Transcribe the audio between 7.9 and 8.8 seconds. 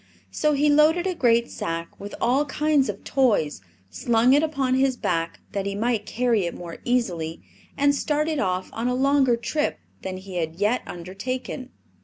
started off